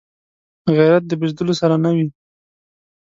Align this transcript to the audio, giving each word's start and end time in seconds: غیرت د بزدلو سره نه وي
غیرت 0.75 1.03
د 1.07 1.11
بزدلو 1.21 1.53
سره 1.61 1.75
نه 1.83 1.89
وي 1.95 2.07